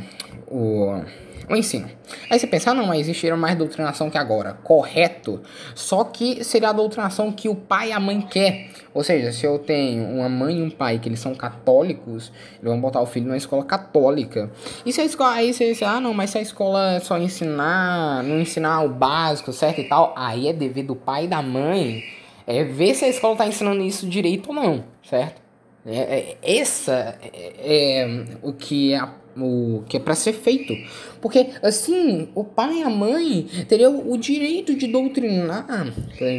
o 0.48 1.02
o 1.50 1.56
ensino. 1.56 1.90
Aí 2.30 2.40
você 2.40 2.48
pensa, 2.48 2.72
ah, 2.72 2.74
não, 2.74 2.88
mas 2.88 3.02
existiria 3.02 3.36
mais 3.36 3.58
doutrinação 3.58 4.10
que 4.10 4.18
agora. 4.18 4.54
Correto. 4.64 5.42
Só 5.74 6.04
que 6.04 6.44
seria 6.44 6.70
a 6.70 6.74
doutrinação 6.74 7.32
que 7.32 7.48
o 7.48 7.56
pai 7.56 7.90
e 7.90 7.92
a 7.92 8.00
mãe 8.00 8.22
quer. 8.22 8.70
Ou 8.94 9.04
seja, 9.04 9.32
se 9.32 9.46
eu 9.46 9.60
tenho 9.60 10.06
uma 10.06 10.30
mãe 10.30 10.60
e 10.60 10.62
um 10.62 10.70
pai 10.70 11.00
que 11.00 11.10
eles 11.10 11.20
são 11.20 11.36
católicos, 11.36 12.32
eles 12.54 12.64
vão 12.64 12.80
botar 12.80 13.02
o 13.02 13.06
filho 13.06 13.28
numa 13.28 13.38
escola 13.38 13.64
católica. 13.64 14.50
E 14.86 14.94
se 14.94 15.02
a 15.02 15.06
escola, 15.06 15.34
aí 15.34 15.54
você 15.54 15.72
diz, 15.72 15.84
ah, 15.84 16.00
não, 16.00 16.14
mas 16.14 16.30
se 16.30 16.38
a 16.38 16.42
escola 16.42 17.00
só 17.02 17.18
ensinar, 17.18 18.24
não 18.24 18.40
ensinar 18.40 18.82
o 18.84 18.90
básico, 18.90 19.52
certo 19.52 19.82
e 19.82 19.84
tal, 19.84 20.14
aí 20.18 20.48
é 20.48 20.54
dever 20.54 20.84
do 20.84 20.96
pai 20.96 21.25
e 21.25 21.28
da 21.28 21.42
mãe 21.42 22.04
é 22.48 22.64
ver 22.64 22.94
se 22.94 23.06
a 23.06 23.10
escola 23.10 23.34
está 23.34 23.48
ensinando 23.48 23.82
isso 23.82 24.08
direito 24.08 24.50
ou 24.50 24.56
não, 24.56 24.84
certo? 25.04 25.45
É, 25.86 26.38
é, 26.42 26.60
essa 26.60 27.15
é, 27.22 28.01
é 28.01 28.25
o 28.42 28.51
que 28.54 28.94
é 28.94 29.08
o 29.38 29.84
que 29.88 29.98
é 29.98 30.00
para 30.00 30.15
ser 30.15 30.34
feito. 30.34 30.74
Porque 31.22 31.50
assim, 31.62 32.30
o 32.34 32.44
pai 32.44 32.80
e 32.80 32.84
a 32.84 32.89
mãe 32.89 33.48
teriam 33.68 34.10
o 34.10 34.18
direito 34.18 34.74
de 34.75 34.88
doutrinar, 34.88 35.65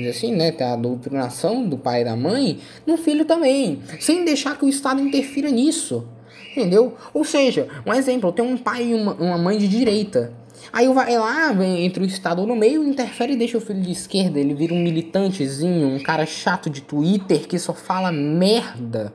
assim, 0.09 0.35
né, 0.35 0.51
ter 0.51 0.65
a 0.65 0.77
doutrinação 0.77 1.69
do 1.69 1.77
pai 1.77 2.01
e 2.01 2.05
da 2.05 2.17
mãe 2.17 2.59
no 2.87 2.97
filho 2.97 3.25
também, 3.25 3.81
sem 4.01 4.25
deixar 4.25 4.59
que 4.59 4.65
o 4.65 4.69
Estado 4.69 5.01
interfira 5.01 5.51
nisso. 5.51 6.09
Entendeu? 6.53 6.95
Ou 7.13 7.23
seja, 7.23 7.69
um 7.85 7.93
exemplo, 7.93 8.33
tenho 8.33 8.49
um 8.49 8.57
pai 8.57 8.87
e 8.87 8.95
uma, 8.95 9.13
uma 9.13 9.37
mãe 9.37 9.59
de 9.59 9.69
direita. 9.69 10.33
Aí 10.73 10.89
vai 10.89 11.17
lá, 11.19 11.53
vem, 11.53 11.85
entra 11.85 12.03
o 12.03 12.07
Estado 12.07 12.47
no 12.47 12.57
meio, 12.57 12.83
interfere 12.83 13.35
e 13.35 13.37
deixa 13.37 13.59
o 13.59 13.61
filho 13.61 13.83
de 13.83 13.93
esquerda. 13.93 14.41
Ele 14.41 14.55
vira 14.55 14.73
um 14.73 14.83
militantezinho, 14.83 15.87
um 15.87 16.03
cara 16.03 16.25
chato 16.25 16.71
de 16.71 16.81
Twitter 16.81 17.47
que 17.47 17.59
só 17.59 17.75
fala 17.75 18.11
merda. 18.11 19.13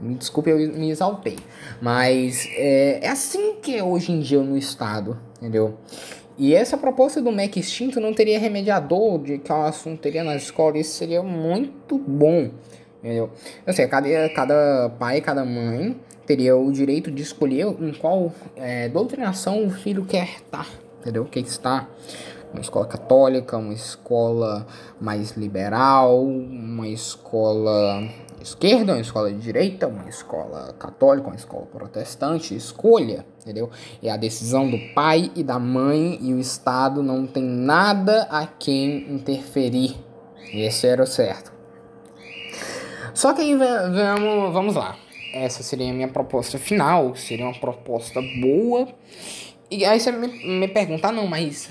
Me 0.00 0.14
desculpe, 0.14 0.50
eu 0.50 0.58
me 0.58 0.90
exaltei. 0.90 1.36
Mas 1.80 2.46
é, 2.52 3.04
é 3.04 3.08
assim 3.08 3.56
que 3.62 3.76
é 3.76 3.84
hoje 3.84 4.12
em 4.12 4.20
dia 4.20 4.40
no 4.40 4.56
Estado, 4.56 5.18
entendeu? 5.38 5.76
E 6.38 6.54
essa 6.54 6.78
proposta 6.78 7.20
do 7.20 7.30
MEC 7.30 7.60
extinto 7.60 8.00
não 8.00 8.14
teria 8.14 8.38
remediador 8.38 9.18
de 9.22 9.36
que 9.38 9.52
o 9.52 9.56
assunto 9.56 10.00
teria 10.00 10.24
na 10.24 10.34
escola. 10.36 10.78
Isso 10.78 10.94
seria 10.94 11.22
muito 11.22 11.98
bom, 11.98 12.50
entendeu? 12.98 13.30
Assim, 13.66 13.86
cada, 13.86 14.08
cada 14.30 14.88
pai, 14.98 15.20
cada 15.20 15.44
mãe 15.44 15.94
teria 16.26 16.56
o 16.56 16.72
direito 16.72 17.10
de 17.10 17.22
escolher 17.22 17.66
em 17.66 17.92
qual 17.92 18.32
é, 18.56 18.88
doutrinação 18.88 19.66
o 19.66 19.70
filho 19.70 20.06
quer 20.06 20.36
estar, 20.36 20.66
entendeu? 21.00 21.26
Quer 21.26 21.40
estar 21.40 21.90
uma 22.52 22.60
escola 22.60 22.86
católica, 22.86 23.56
uma 23.56 23.74
escola 23.74 24.66
mais 25.00 25.32
liberal, 25.32 26.24
uma 26.24 26.88
escola 26.88 28.08
esquerda, 28.40 28.92
uma 28.92 29.00
escola 29.00 29.30
de 29.30 29.38
direita, 29.38 29.86
uma 29.86 30.08
escola 30.08 30.74
católica, 30.78 31.28
uma 31.28 31.36
escola 31.36 31.66
protestante, 31.66 32.54
escolha, 32.54 33.24
entendeu? 33.40 33.70
É 34.02 34.10
a 34.10 34.16
decisão 34.16 34.70
do 34.70 34.78
pai 34.94 35.30
e 35.34 35.42
da 35.42 35.58
mãe 35.58 36.18
e 36.20 36.32
o 36.32 36.38
Estado 36.38 37.02
não 37.02 37.26
tem 37.26 37.42
nada 37.42 38.22
a 38.30 38.46
quem 38.46 39.12
interferir. 39.12 39.96
Esse 40.52 40.86
era 40.86 41.02
o 41.02 41.06
certo. 41.06 41.52
Só 43.14 43.32
que 43.32 43.42
aí 43.42 43.54
vamos, 43.54 44.52
vamos 44.52 44.74
lá. 44.74 44.96
Essa 45.32 45.62
seria 45.62 45.90
a 45.90 45.94
minha 45.94 46.08
proposta 46.08 46.58
final, 46.58 47.14
seria 47.14 47.44
uma 47.44 47.58
proposta 47.58 48.20
boa. 48.40 48.88
E 49.70 49.84
aí 49.84 50.00
você 50.00 50.10
me, 50.10 50.26
me 50.26 50.68
pergunta, 50.68 51.08
ah, 51.08 51.12
não, 51.12 51.26
mas 51.26 51.70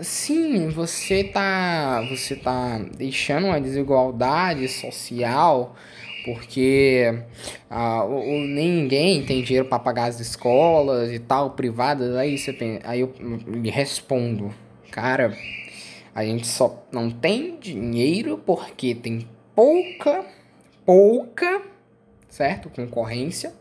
sim, 0.00 0.68
você 0.68 1.24
tá, 1.24 2.04
você 2.08 2.34
tá 2.34 2.80
deixando 2.96 3.46
uma 3.46 3.60
desigualdade 3.60 4.66
social 4.68 5.76
porque 6.24 7.22
ah, 7.70 8.04
o, 8.04 8.18
o, 8.18 8.40
ninguém 8.40 9.24
tem 9.24 9.42
dinheiro 9.42 9.68
para 9.68 9.78
pagar 9.78 10.06
as 10.06 10.20
escolas 10.20 11.12
e 11.12 11.18
tal, 11.18 11.50
privadas. 11.50 12.16
Aí, 12.16 12.36
você 12.36 12.52
tem, 12.52 12.80
aí 12.84 13.00
eu 13.00 13.12
me 13.20 13.70
respondo, 13.70 14.52
cara, 14.90 15.36
a 16.14 16.24
gente 16.24 16.46
só 16.46 16.84
não 16.90 17.10
tem 17.10 17.56
dinheiro 17.58 18.38
porque 18.44 18.94
tem 18.94 19.26
pouca, 19.54 20.24
pouca, 20.84 21.62
certo? 22.28 22.70
Concorrência. 22.70 23.52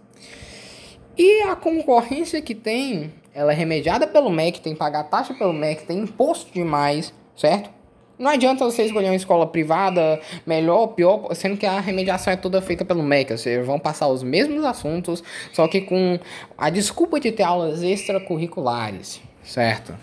E 1.18 1.42
a 1.44 1.56
concorrência 1.56 2.42
que 2.42 2.54
tem, 2.54 3.12
ela 3.34 3.52
é 3.52 3.56
remediada 3.56 4.06
pelo 4.06 4.30
MEC, 4.30 4.62
tem 4.62 4.74
que 4.74 4.80
pagar 4.80 5.04
taxa 5.06 5.34
pelo 5.34 5.54
MEC, 5.54 5.86
tem 5.86 6.00
imposto 6.00 6.52
demais, 6.54 7.14
certo? 7.36 7.77
Não 8.20 8.32
adianta 8.32 8.66
você 8.66 8.84
escolher 8.84 9.10
uma 9.10 9.16
escola 9.16 9.46
privada, 9.46 10.20
melhor 10.44 10.80
ou 10.80 10.88
pior, 10.88 11.36
sendo 11.36 11.56
que 11.56 11.68
a 11.68 11.80
remediação 11.80 12.34
é 12.34 12.36
toda 12.36 12.60
feita 12.62 12.84
pelo 12.84 13.04
MEC. 13.04 13.32
Ou 13.32 13.38
seja, 13.38 13.64
vão 13.64 13.78
passar 13.78 14.08
os 14.08 14.24
mesmos 14.24 14.66
assuntos, 14.66 15.24
só 15.54 15.68
que 15.68 15.82
com 15.82 16.20
a 16.58 16.72
desculpa 16.72 17.20
de 17.20 17.32
ter 17.32 17.44
aulas 17.44 17.84
extracurriculares, 17.84 19.22
certo? 19.44 19.96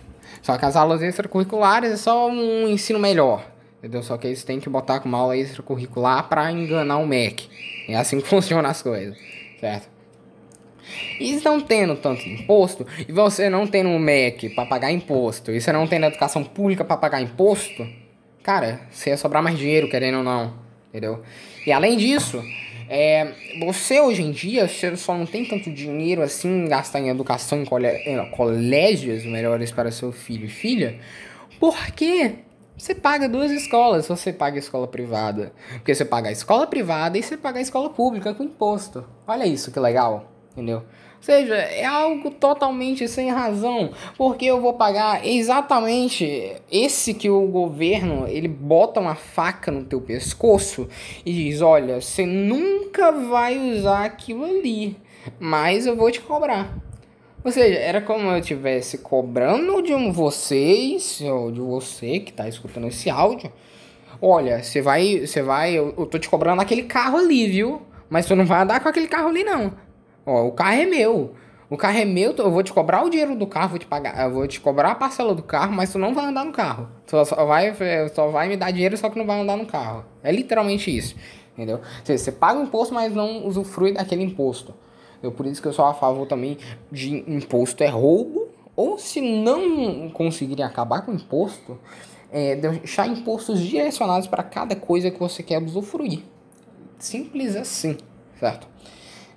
Só 0.42 0.56
que 0.56 0.64
as 0.64 0.76
aulas 0.76 1.02
extracurriculares 1.02 1.90
é 1.90 1.97
só 1.97 2.28
um 2.28 2.68
ensino 2.68 3.00
melhor, 3.00 3.44
entendeu? 3.78 4.02
Só 4.02 4.16
que 4.16 4.28
eles 4.28 4.44
têm 4.44 4.61
que 4.61 4.68
botar 4.68 5.00
como 5.00 5.16
aula 5.16 5.37
extracurricular 5.37 6.28
para 6.28 6.52
enganar 6.52 6.99
o 6.99 7.06
MEC. 7.06 7.49
É 7.88 7.97
assim 7.97 8.21
que 8.21 8.28
funcionam 8.30 8.71
as 8.71 8.80
coisas, 8.80 9.18
certo? 9.59 9.88
E 11.18 11.35
estão 11.35 11.61
tendo 11.61 11.97
tanto 11.97 12.28
imposto, 12.28 12.87
e 13.09 13.11
você 13.11 13.50
não 13.50 13.66
tendo 13.66 13.88
um 13.88 13.99
MEC 13.99 14.50
para 14.50 14.66
pagar 14.66 14.92
imposto, 14.92 15.50
e 15.50 15.61
você 15.61 15.73
não 15.73 15.87
tendo 15.87 16.06
educação 16.06 16.44
pública 16.44 16.85
para 16.85 16.97
pagar 16.97 17.21
imposto, 17.21 17.85
cara, 18.44 18.82
você 18.92 19.10
ia 19.10 19.16
sobrar 19.16 19.42
mais 19.42 19.58
dinheiro, 19.58 19.88
querendo 19.88 20.18
ou 20.18 20.22
não, 20.22 20.54
entendeu? 20.90 21.22
E 21.66 21.72
além 21.72 21.96
disso, 21.96 22.40
é, 22.88 23.32
você 23.58 24.00
hoje 24.00 24.22
em 24.22 24.30
dia, 24.30 24.68
você 24.68 24.94
só 24.96 25.16
não 25.16 25.24
tem 25.24 25.44
tanto 25.44 25.72
dinheiro 25.72 26.22
assim 26.22 26.68
gastar 26.68 27.00
em 27.00 27.08
educação 27.08 27.58
em, 27.62 27.66
em 28.06 28.30
colégios 28.30 29.24
melhores 29.24 29.72
para 29.72 29.90
seu 29.90 30.12
filho 30.12 30.44
e 30.44 30.50
filha, 30.50 31.00
porque 31.58 32.34
você 32.76 32.94
paga 32.94 33.28
duas 33.28 33.50
escolas, 33.50 34.06
você 34.06 34.32
paga 34.32 34.56
a 34.56 34.58
escola 34.58 34.86
privada. 34.86 35.52
Porque 35.74 35.94
você 35.94 36.04
paga 36.04 36.28
a 36.28 36.32
escola 36.32 36.66
privada 36.66 37.16
e 37.16 37.22
você 37.22 37.36
paga 37.36 37.58
a 37.58 37.62
escola 37.62 37.88
pública 37.88 38.34
com 38.34 38.42
imposto. 38.42 39.04
Olha 39.26 39.46
isso 39.46 39.70
que 39.70 39.80
legal, 39.80 40.30
entendeu? 40.52 40.82
Seja, 41.24 41.54
é 41.54 41.84
algo 41.84 42.30
totalmente 42.30 43.08
sem 43.08 43.30
razão, 43.30 43.90
porque 44.16 44.44
eu 44.44 44.60
vou 44.60 44.74
pagar 44.74 45.26
exatamente 45.26 46.52
esse 46.70 47.14
que 47.14 47.30
o 47.30 47.46
governo, 47.46 48.26
ele 48.28 48.46
bota 48.46 49.00
uma 49.00 49.14
faca 49.14 49.72
no 49.72 49.84
teu 49.84 50.00
pescoço 50.00 50.88
e 51.24 51.32
diz, 51.32 51.62
olha, 51.62 52.00
você 52.00 52.26
nunca 52.26 53.10
vai 53.10 53.58
usar 53.58 54.04
aquilo 54.04 54.44
ali, 54.44 54.96
mas 55.40 55.86
eu 55.86 55.96
vou 55.96 56.10
te 56.10 56.20
cobrar. 56.20 56.76
Ou 57.42 57.50
seja, 57.50 57.78
era 57.78 58.00
como 58.00 58.30
eu 58.30 58.38
estivesse 58.38 58.98
cobrando 58.98 59.82
de 59.82 59.94
um 59.94 60.12
vocês, 60.12 61.20
ou 61.22 61.50
de 61.50 61.60
você 61.60 62.20
que 62.20 62.30
está 62.30 62.48
escutando 62.48 62.86
esse 62.86 63.10
áudio. 63.10 63.52
Olha, 64.20 64.62
você 64.62 64.80
vai, 64.80 65.26
você 65.26 65.42
vai, 65.42 65.74
eu, 65.74 65.94
eu 65.98 66.06
tô 66.06 66.18
te 66.18 66.28
cobrando 66.28 66.62
aquele 66.62 66.84
carro 66.84 67.18
ali, 67.18 67.46
viu? 67.46 67.82
Mas 68.08 68.26
tu 68.26 68.34
não 68.34 68.46
vai 68.46 68.62
andar 68.62 68.80
com 68.80 68.88
aquele 68.88 69.08
carro 69.08 69.28
ali 69.28 69.44
não. 69.44 69.72
Ó, 70.26 70.46
o 70.46 70.52
carro 70.52 70.80
é 70.80 70.86
meu. 70.86 71.34
O 71.70 71.76
carro 71.76 71.98
é 71.98 72.04
meu, 72.04 72.34
eu 72.36 72.50
vou 72.50 72.62
te 72.62 72.72
cobrar 72.72 73.04
o 73.04 73.10
dinheiro 73.10 73.34
do 73.34 73.46
carro, 73.46 73.70
vou 73.70 73.78
te 73.78 73.86
pagar, 73.86 74.22
eu 74.22 74.32
vou 74.32 74.46
te 74.46 74.60
cobrar 74.60 74.92
a 74.92 74.94
parcela 74.94 75.34
do 75.34 75.42
carro, 75.42 75.72
mas 75.72 75.90
tu 75.90 75.98
não 75.98 76.14
vai 76.14 76.26
andar 76.26 76.44
no 76.44 76.52
carro. 76.52 76.88
Tu 77.06 77.24
só 77.24 77.44
vai, 77.44 77.74
só 78.14 78.28
vai 78.28 78.48
me 78.48 78.56
dar 78.56 78.70
dinheiro, 78.70 78.96
só 78.96 79.08
que 79.08 79.18
não 79.18 79.26
vai 79.26 79.40
andar 79.40 79.56
no 79.56 79.66
carro. 79.66 80.04
É 80.22 80.30
literalmente 80.30 80.94
isso, 80.94 81.16
entendeu? 81.54 81.80
Você, 82.04 82.18
você 82.18 82.30
paga 82.30 82.60
o 82.60 82.62
imposto, 82.62 82.94
mas 82.94 83.14
não 83.14 83.46
usufrui 83.46 83.92
daquele 83.92 84.22
imposto. 84.22 84.74
Eu, 85.22 85.32
por 85.32 85.46
isso 85.46 85.60
que 85.62 85.66
eu 85.66 85.72
sou 85.72 85.86
a 85.86 85.94
favor 85.94 86.26
também 86.26 86.58
de 86.92 87.24
imposto 87.26 87.82
é 87.82 87.88
roubo, 87.88 88.48
ou 88.76 88.98
se 88.98 89.20
não 89.20 90.10
conseguirem 90.10 90.64
acabar 90.64 91.00
com 91.02 91.12
o 91.12 91.14
imposto, 91.14 91.78
é, 92.30 92.56
deixar 92.56 93.06
impostos 93.06 93.58
direcionados 93.60 94.28
para 94.28 94.42
cada 94.42 94.76
coisa 94.76 95.10
que 95.10 95.18
você 95.18 95.42
quer 95.42 95.62
usufruir. 95.62 96.20
Simples 96.98 97.56
assim, 97.56 97.96
certo? 98.38 98.68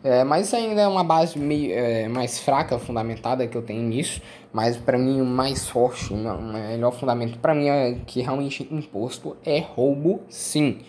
É, 0.03 0.23
mas 0.23 0.53
ainda 0.53 0.81
é 0.81 0.87
uma 0.87 1.03
base 1.03 1.37
meio, 1.39 1.73
é, 1.73 2.07
mais 2.07 2.39
fraca, 2.39 2.77
fundamentada 2.77 3.47
que 3.47 3.57
eu 3.57 3.61
tenho 3.61 3.81
nisso. 3.81 4.21
Mas 4.53 4.77
para 4.77 4.97
mim 4.97 5.21
o 5.21 5.25
mais 5.25 5.67
forte, 5.67 6.13
o 6.13 6.17
melhor 6.17 6.91
fundamento 6.91 7.39
para 7.39 7.53
mim 7.53 7.67
é 7.67 7.97
que 8.05 8.21
realmente 8.21 8.67
imposto 8.71 9.35
é 9.45 9.59
roubo 9.59 10.21
sim. 10.29 10.79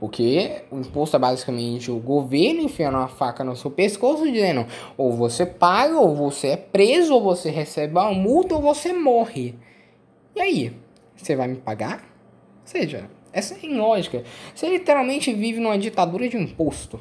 O 0.00 0.08
que? 0.08 0.62
O 0.70 0.78
imposto 0.78 1.16
é 1.16 1.18
basicamente 1.18 1.90
o 1.90 1.98
governo 1.98 2.62
enfiando 2.62 2.96
uma 2.96 3.08
faca 3.08 3.44
no 3.44 3.54
seu 3.54 3.70
pescoço 3.70 4.30
dizendo 4.30 4.66
ou 4.96 5.12
você 5.12 5.46
paga, 5.46 5.98
ou 5.98 6.14
você 6.14 6.48
é 6.48 6.56
preso, 6.56 7.14
ou 7.14 7.22
você 7.22 7.50
recebe 7.50 7.92
uma 7.92 8.12
multa, 8.12 8.54
ou 8.54 8.60
você 8.60 8.92
morre. 8.92 9.54
E 10.34 10.40
aí? 10.40 10.72
Você 11.16 11.36
vai 11.36 11.46
me 11.46 11.56
pagar? 11.56 11.98
Ou 11.98 12.66
seja, 12.66 13.08
essa 13.32 13.54
é 13.54 13.68
lógica. 13.68 14.24
Você 14.54 14.68
literalmente 14.68 15.32
vive 15.32 15.60
numa 15.60 15.78
ditadura 15.78 16.28
de 16.28 16.36
imposto. 16.36 17.00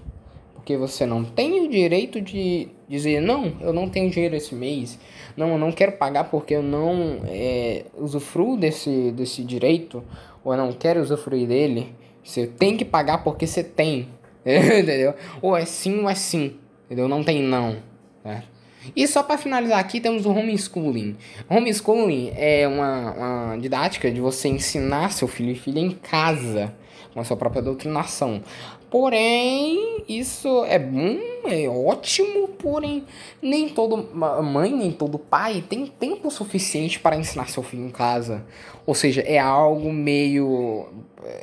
Porque 0.63 0.77
você 0.77 1.05
não 1.05 1.25
tem 1.25 1.59
o 1.59 1.69
direito 1.69 2.21
de 2.21 2.69
dizer, 2.87 3.21
não, 3.21 3.51
eu 3.59 3.73
não 3.73 3.89
tenho 3.89 4.09
dinheiro 4.09 4.33
esse 4.33 4.55
mês. 4.55 4.97
Não, 5.35 5.49
eu 5.49 5.57
não 5.57 5.73
quero 5.73 5.91
pagar 5.91 6.29
porque 6.29 6.55
eu 6.55 6.63
não 6.63 7.19
é, 7.25 7.83
usufruo 7.97 8.55
desse, 8.55 9.11
desse 9.11 9.43
direito. 9.43 10.01
Ou 10.41 10.53
eu 10.53 10.57
não 10.57 10.71
quero 10.71 11.01
usufruir 11.01 11.49
dele. 11.49 11.93
Você 12.23 12.47
tem 12.47 12.77
que 12.77 12.85
pagar 12.85 13.25
porque 13.25 13.45
você 13.45 13.61
tem. 13.61 14.07
entendeu? 14.47 15.13
Ou 15.41 15.57
é 15.57 15.65
sim 15.65 15.99
ou 15.99 16.09
é 16.09 16.15
sim. 16.15 16.55
Entendeu? 16.85 17.09
Não 17.09 17.25
tem 17.25 17.41
não. 17.43 17.75
Certo? 18.23 18.47
E 18.95 19.05
só 19.05 19.21
para 19.21 19.37
finalizar 19.37 19.79
aqui, 19.79 19.99
temos 19.99 20.25
o 20.25 20.31
homeschooling. 20.31 21.17
Homeschooling 21.49 22.31
é 22.37 22.65
uma, 22.65 23.11
uma 23.11 23.57
didática 23.57 24.09
de 24.09 24.21
você 24.21 24.47
ensinar 24.47 25.11
seu 25.11 25.27
filho 25.27 25.51
e 25.51 25.55
filha 25.55 25.81
em 25.81 25.91
casa, 25.91 26.73
com 27.13 27.19
a 27.19 27.23
sua 27.23 27.37
própria 27.37 27.61
doutrinação. 27.61 28.41
Porém, 28.89 30.03
isso 30.07 30.63
é 30.65 30.77
bom, 30.77 31.17
é 31.45 31.67
ótimo, 31.67 32.47
porém, 32.47 33.03
nem 33.41 33.69
toda 33.69 33.97
mãe, 34.41 34.71
nem 34.71 34.91
todo 34.91 35.17
pai 35.17 35.63
tem 35.67 35.87
tempo 35.87 36.29
suficiente 36.29 36.99
para 36.99 37.15
ensinar 37.15 37.49
seu 37.49 37.63
filho 37.63 37.85
em 37.85 37.89
casa. 37.89 38.45
Ou 38.85 38.93
seja, 38.93 39.21
é 39.21 39.39
algo 39.39 39.91
meio. 39.91 40.87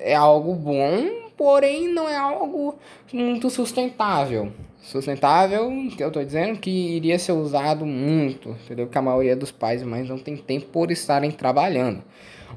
É 0.00 0.14
algo 0.14 0.54
bom, 0.54 1.08
porém 1.36 1.88
não 1.88 2.08
é 2.08 2.16
algo 2.16 2.76
muito 3.12 3.50
sustentável. 3.50 4.52
Sustentável, 4.82 5.70
que 5.96 6.02
eu 6.02 6.08
estou 6.08 6.24
dizendo 6.24 6.58
que 6.58 6.70
iria 6.70 7.18
ser 7.18 7.32
usado 7.32 7.84
muito, 7.84 8.50
entendeu? 8.64 8.86
Que 8.86 8.98
a 8.98 9.02
maioria 9.02 9.36
dos 9.36 9.50
pais 9.50 9.82
e 9.82 9.84
mães 9.84 10.08
não 10.08 10.18
tem 10.18 10.36
tempo 10.36 10.66
por 10.66 10.90
estarem 10.90 11.30
trabalhando. 11.30 12.02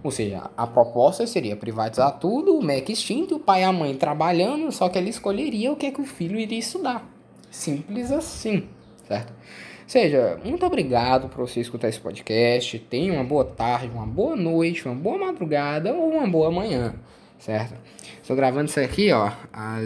Ou 0.03 0.11
seja, 0.11 0.51
a 0.57 0.67
proposta 0.67 1.25
seria 1.25 1.55
privatizar 1.55 2.19
tudo, 2.19 2.57
o 2.57 2.61
MEC 2.61 2.91
extinto, 2.91 3.37
o 3.37 3.39
pai 3.39 3.61
e 3.61 3.63
a 3.63 3.71
mãe 3.71 3.95
trabalhando, 3.95 4.69
só 4.71 4.89
que 4.89 4.97
ele 4.97 5.09
escolheria 5.09 5.71
o 5.71 5.77
que, 5.77 5.85
é 5.85 5.91
que 5.91 6.01
o 6.01 6.05
filho 6.05 6.37
iria 6.37 6.59
estudar. 6.59 7.09
Simples 7.49 8.11
assim, 8.11 8.67
certo? 9.07 9.31
Ou 9.31 9.89
seja, 9.89 10.39
muito 10.43 10.65
obrigado 10.65 11.29
por 11.29 11.47
você 11.47 11.61
escutar 11.61 11.87
esse 11.87 11.99
podcast. 11.99 12.79
Tenha 12.79 13.13
uma 13.13 13.23
boa 13.23 13.45
tarde, 13.45 13.91
uma 13.93 14.05
boa 14.05 14.35
noite, 14.35 14.85
uma 14.85 14.95
boa 14.95 15.17
madrugada 15.17 15.93
ou 15.93 16.09
uma 16.09 16.27
boa 16.27 16.51
manhã, 16.51 16.95
certo? 17.39 17.75
Estou 18.21 18.35
gravando 18.35 18.69
isso 18.69 18.79
aqui, 18.79 19.11
ó, 19.11 19.31
às 19.53 19.85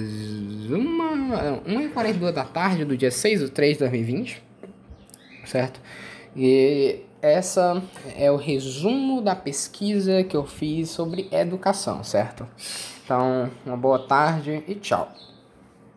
1h42 0.69 2.31
da 2.31 2.43
tarde 2.43 2.85
do 2.85 2.97
dia 2.97 3.11
6 3.11 3.41
de 3.41 3.51
3 3.51 3.73
de 3.73 3.79
2020, 3.79 4.43
certo? 5.45 5.79
E 6.35 7.01
essa 7.27 7.81
é 8.15 8.31
o 8.31 8.35
resumo 8.35 9.21
da 9.21 9.35
pesquisa 9.35 10.23
que 10.23 10.35
eu 10.35 10.45
fiz 10.45 10.89
sobre 10.89 11.27
educação, 11.31 12.03
certo? 12.03 12.47
Então, 13.03 13.49
uma 13.65 13.77
boa 13.77 13.99
tarde 13.99 14.63
e 14.67 14.75
tchau. 14.75 15.11